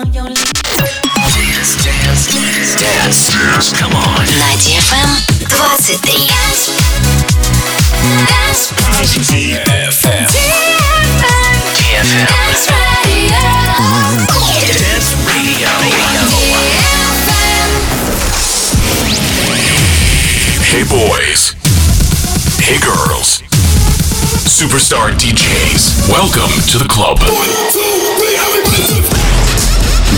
[0.00, 0.62] on your lips.
[0.62, 3.28] Dance, dance, dance, dance.
[3.28, 3.72] dance.
[3.76, 4.24] Come on.
[4.24, 6.00] На DFM 23.
[6.40, 6.72] Dance.
[9.28, 10.24] DFM.
[11.76, 12.00] DFM.
[12.00, 12.72] Dance
[14.48, 14.80] Radio.
[14.80, 15.68] Dance Radio.
[20.64, 21.52] Hey boys.
[22.58, 23.42] Hey girls.
[24.48, 26.08] Superstar DJs.
[26.08, 27.18] Welcome to the club.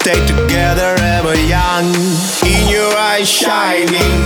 [0.00, 1.86] stay together, ever young.
[2.46, 4.20] In your eyes shining.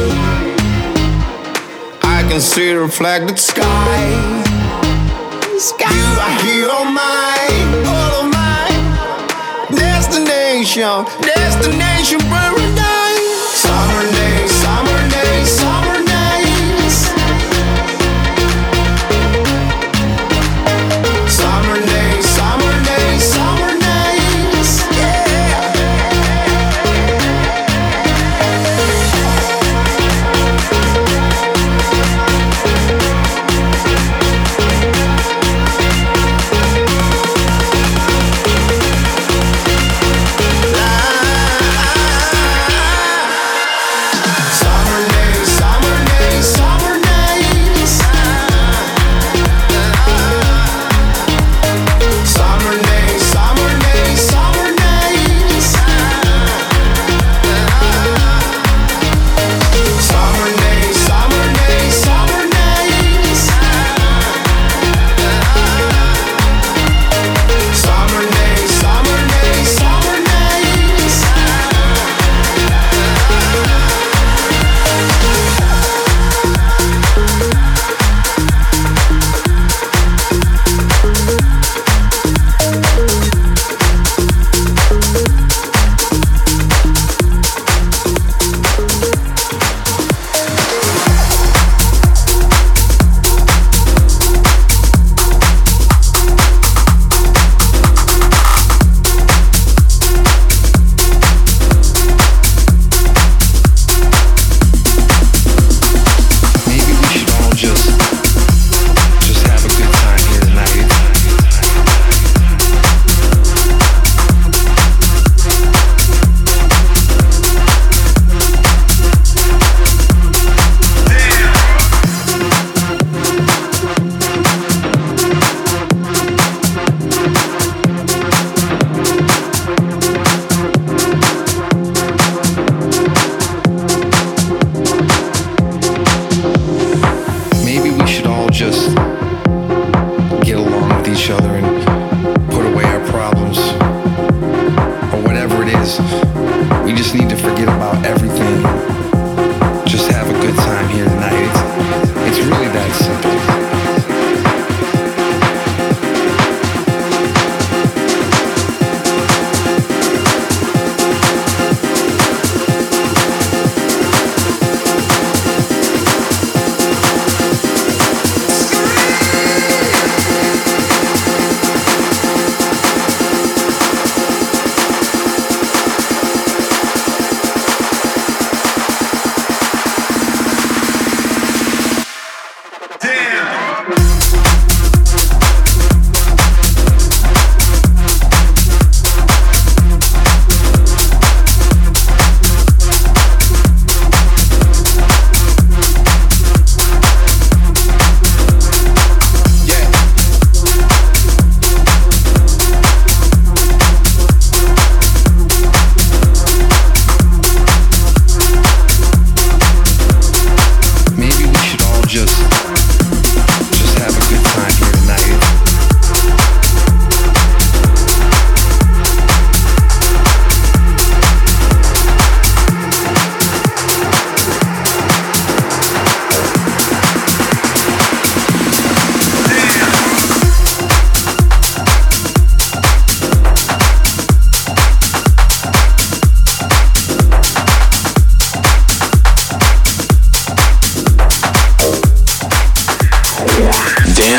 [2.03, 3.99] I can see the reflected sky.
[5.59, 5.95] sky.
[5.97, 8.85] You are here on mine, all of mine.
[9.75, 12.72] Destination, destination paradise.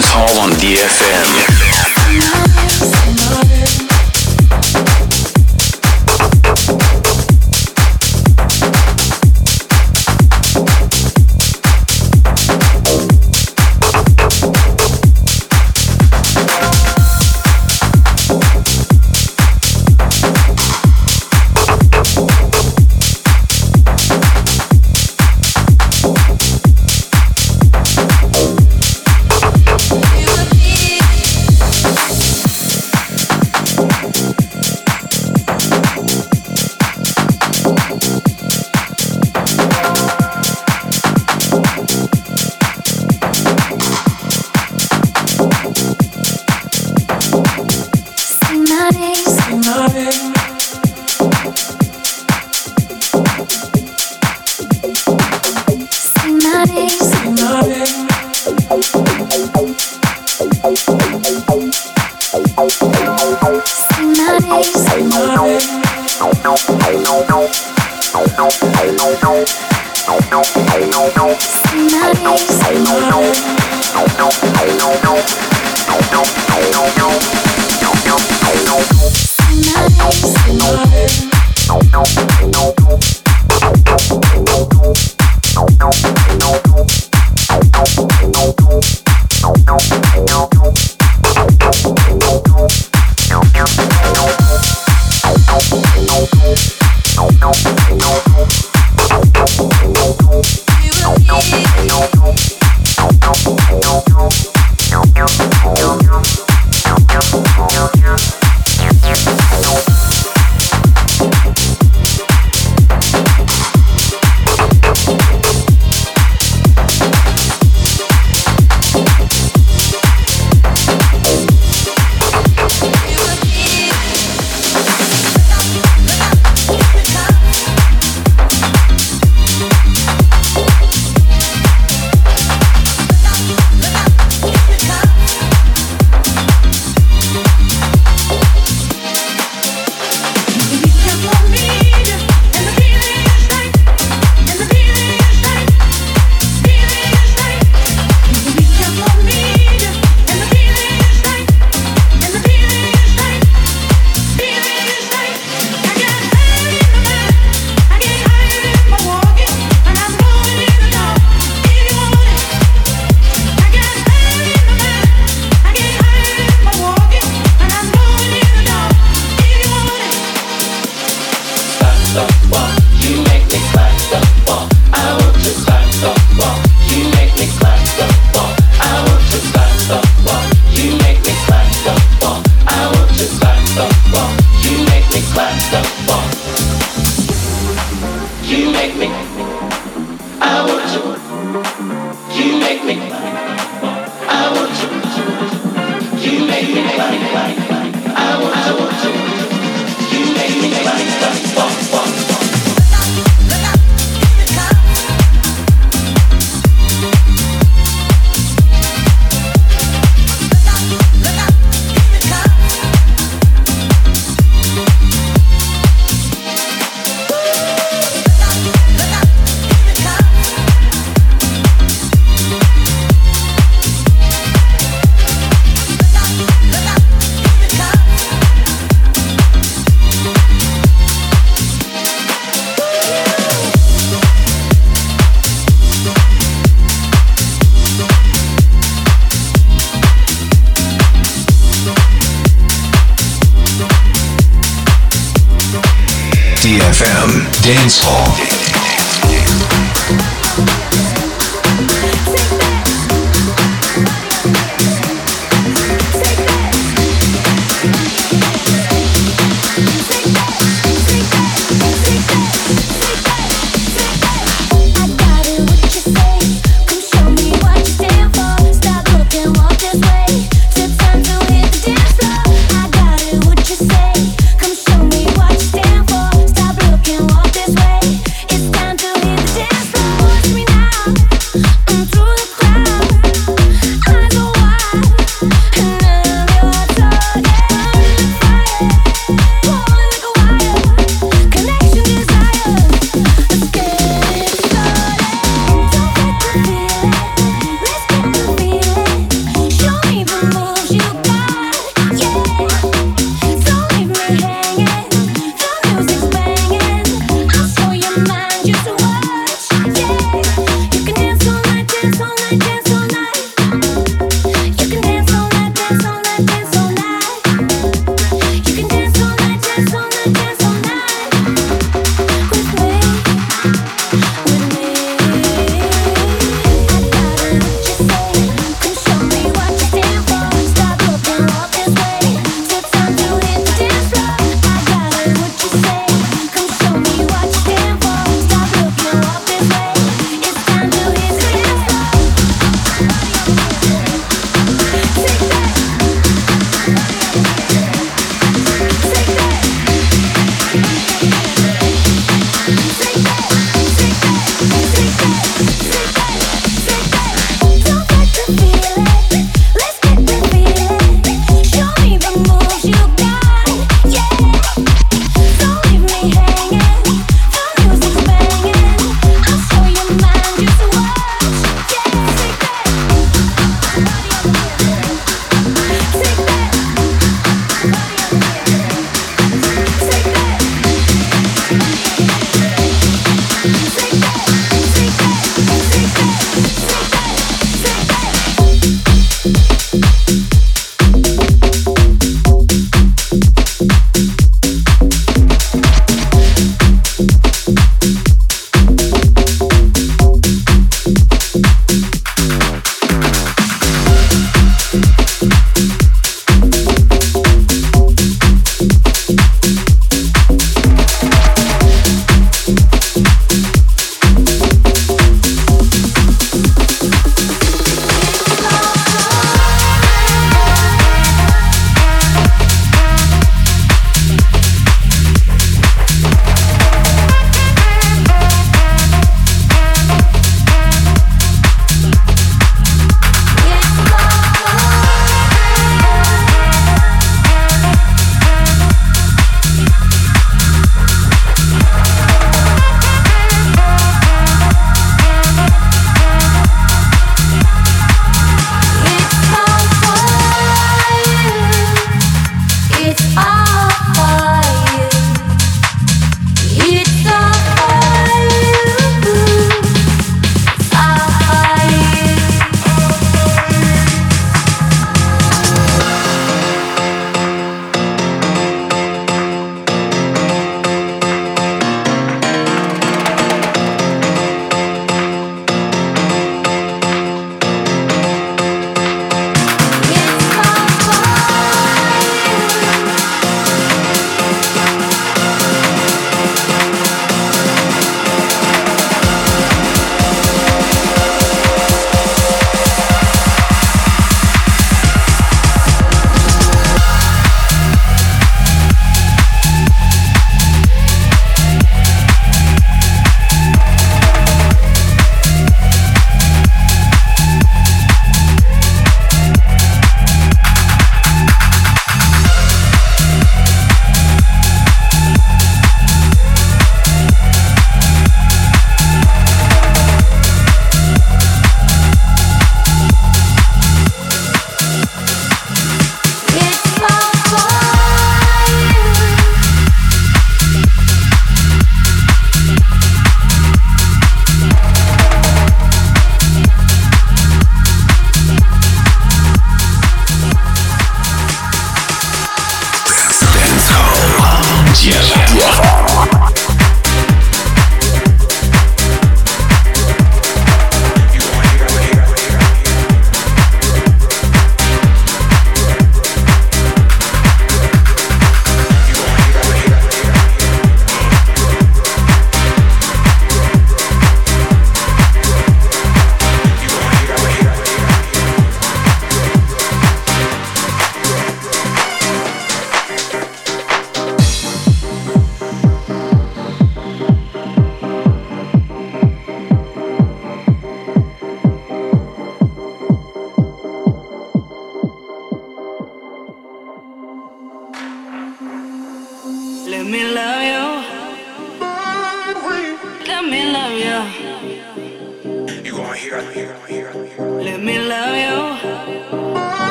[0.00, 1.10] Dance Hall on DFM.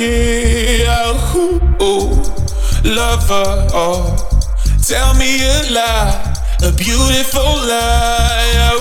[0.00, 2.22] Ooh, ooh,
[2.84, 3.66] lover.
[3.74, 4.14] Oh,
[4.86, 8.78] tell me a lie, a beautiful lie.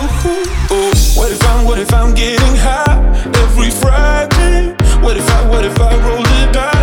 [0.72, 0.92] Ooh.
[1.18, 3.02] What if I'm, what if I'm getting high
[3.44, 4.76] every Friday?
[5.02, 6.77] What if I, what if I roll the dice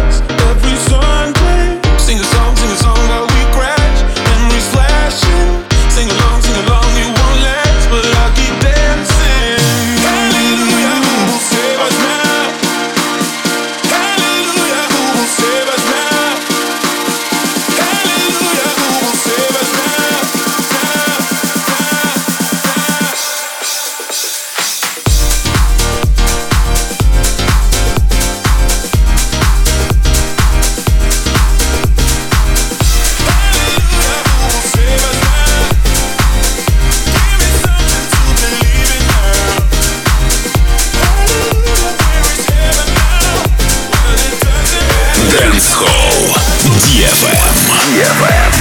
[45.55, 46.35] Dance Hall.
[46.83, 47.55] DFM.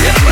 [0.06, 0.23] Just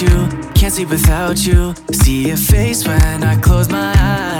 [0.00, 1.74] you, can't sleep without you.
[1.92, 4.39] See your face when I close my eyes.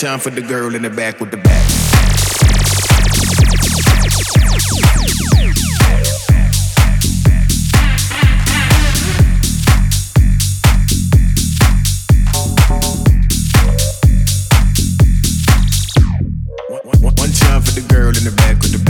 [0.00, 1.66] time for the girl in the back with the back.
[17.00, 18.87] One time for the girl in the back with the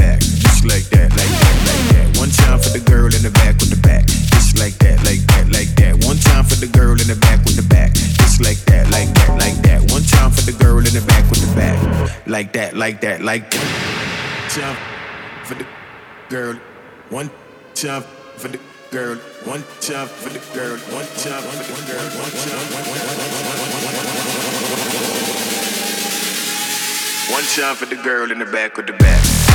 [12.59, 14.51] that, like that, like that.
[14.51, 14.79] Jump
[15.47, 15.65] for the
[16.29, 16.55] girl,
[17.09, 17.31] one
[17.75, 18.05] jump
[18.37, 18.59] for the
[18.91, 23.23] girl, one jump for the girl, one jump for the girl, one jump, one girl.
[27.33, 29.48] one jump for the girl in the back of the back.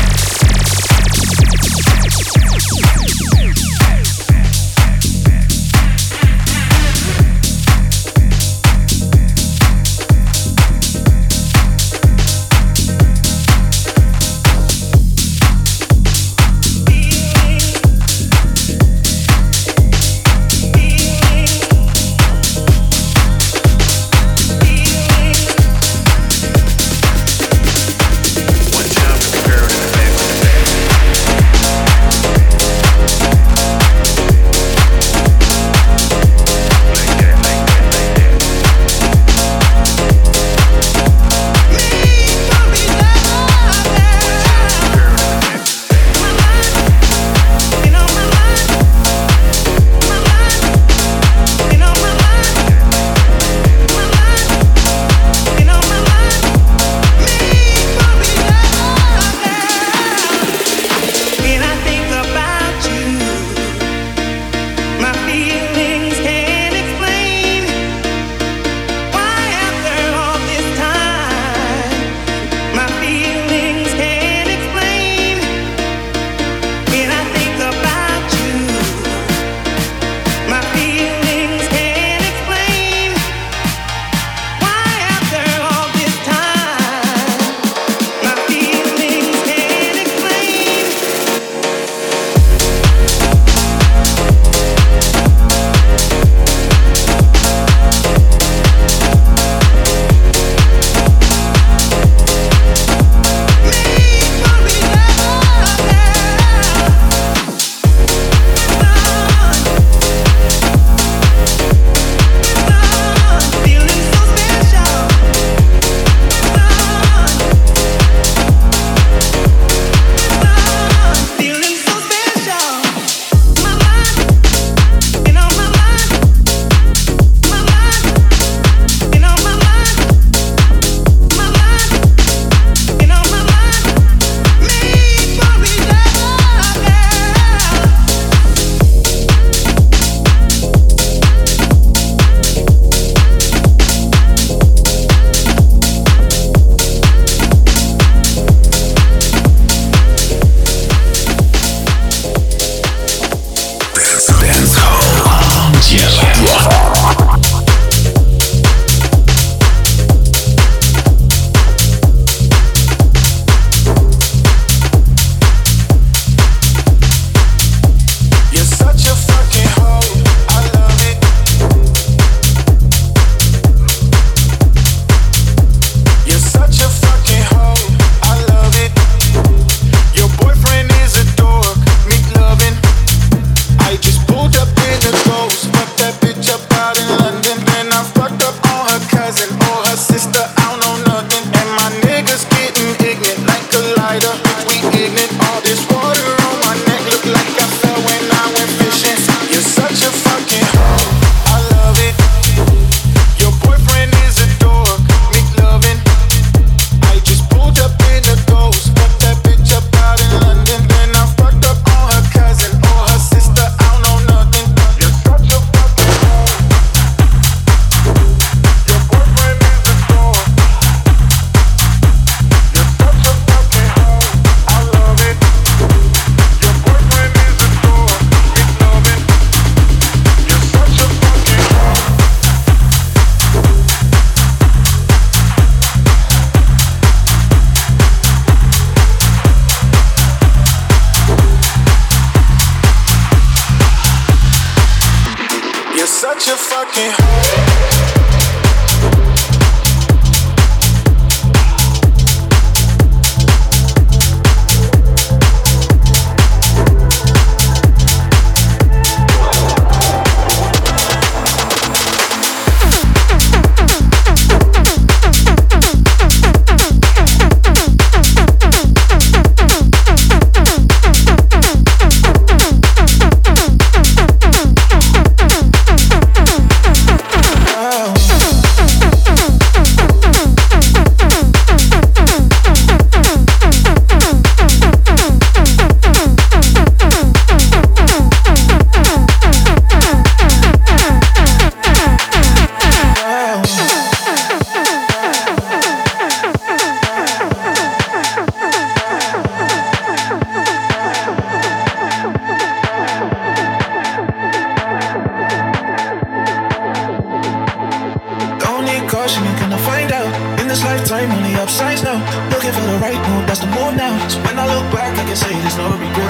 [311.31, 312.17] Only upsides now.
[312.49, 314.15] Looking for the right move, that's the move now.
[314.27, 316.22] So when I look back, I can say there's no regrets